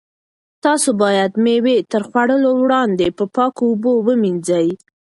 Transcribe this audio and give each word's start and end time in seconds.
تاسو 0.63 0.89
باید 1.03 1.31
مېوې 1.43 1.77
تر 1.91 2.01
خوړلو 2.07 2.49
وړاندې 2.63 3.07
په 3.17 3.23
پاکو 3.35 3.63
اوبو 3.69 3.93
ومینځئ. 4.07 4.67